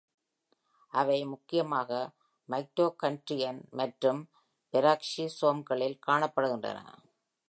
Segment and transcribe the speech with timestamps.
[0.93, 1.91] அவை முக்கியமாக
[2.49, 4.21] மைட்டோகாண்ட்ரியன் மற்றும்
[4.73, 6.79] பெராக்ஸிசோம்களில் காணப்படுகின்றன.